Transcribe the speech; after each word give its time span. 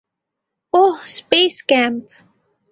Oh, 0.73 0.97
space 1.15 1.55
camp. 1.69 2.05